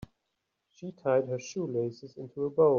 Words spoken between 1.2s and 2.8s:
her shoelaces into a bow.